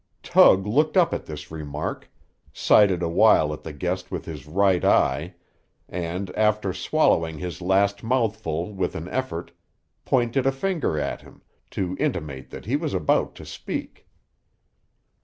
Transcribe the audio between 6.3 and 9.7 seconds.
after swallowing his last mouthful, with an effort,